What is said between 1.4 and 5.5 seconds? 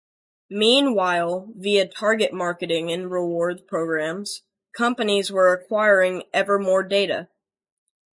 via target marketing and rewards programs, companies